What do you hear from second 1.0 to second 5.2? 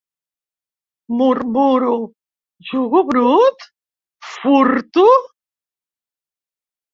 Murmuro: «jugo brut? furto?»...